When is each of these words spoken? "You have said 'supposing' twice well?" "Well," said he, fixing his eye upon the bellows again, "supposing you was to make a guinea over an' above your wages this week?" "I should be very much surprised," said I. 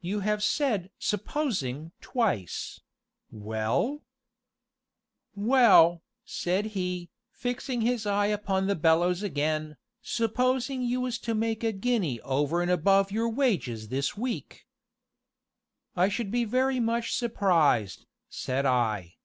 "You 0.00 0.20
have 0.20 0.44
said 0.44 0.88
'supposing' 1.00 1.90
twice 2.00 2.80
well?" 3.32 4.04
"Well," 5.34 6.04
said 6.24 6.64
he, 6.78 7.10
fixing 7.32 7.80
his 7.80 8.06
eye 8.06 8.26
upon 8.26 8.68
the 8.68 8.76
bellows 8.76 9.24
again, 9.24 9.76
"supposing 10.00 10.82
you 10.82 11.00
was 11.00 11.18
to 11.26 11.34
make 11.34 11.64
a 11.64 11.72
guinea 11.72 12.20
over 12.20 12.62
an' 12.62 12.70
above 12.70 13.10
your 13.10 13.28
wages 13.28 13.88
this 13.88 14.16
week?" 14.16 14.68
"I 15.96 16.08
should 16.08 16.30
be 16.30 16.44
very 16.44 16.78
much 16.78 17.12
surprised," 17.12 18.06
said 18.28 18.64
I. 18.64 19.16